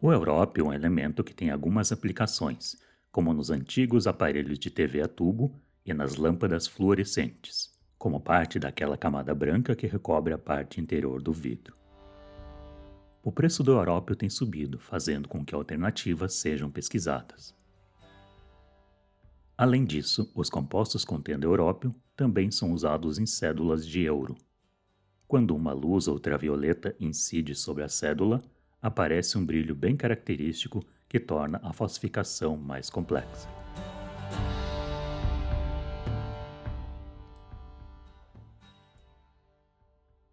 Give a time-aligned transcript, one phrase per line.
[0.00, 2.76] O európio é um elemento que tem algumas aplicações,
[3.10, 8.96] como nos antigos aparelhos de TV a tubo e nas lâmpadas fluorescentes, como parte daquela
[8.96, 11.76] camada branca que recobre a parte interior do vidro.
[13.24, 17.52] O preço do európio tem subido, fazendo com que alternativas sejam pesquisadas.
[19.56, 24.36] Além disso, os compostos contendo európio também são usados em cédulas de euro.
[25.26, 28.40] Quando uma luz ultravioleta incide sobre a cédula,
[28.80, 33.48] aparece um brilho bem característico que torna a falsificação mais complexa.